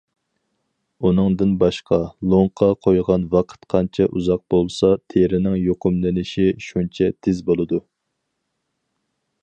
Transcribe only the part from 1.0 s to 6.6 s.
ئۇنىڭدىن باشقا، لوڭقا قويغان ۋاقىت قانچە ئۇزاق بولسا، تېرىنىڭ يۇقۇملىنىشى